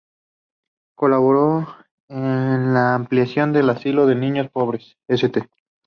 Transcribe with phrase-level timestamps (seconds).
[0.97, 1.67] Colaboró
[2.09, 5.47] en la ampliación del asilo de niños pobres "St.